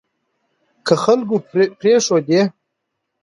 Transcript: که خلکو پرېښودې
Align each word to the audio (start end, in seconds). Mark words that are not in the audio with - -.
که 0.85 0.93
خلکو 1.03 1.35
پرېښودې 1.79 2.41